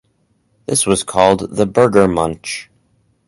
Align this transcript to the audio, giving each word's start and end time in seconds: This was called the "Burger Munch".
This 0.65 0.87
was 0.87 1.03
called 1.03 1.55
the 1.57 1.67
"Burger 1.67 2.07
Munch". 2.07 2.71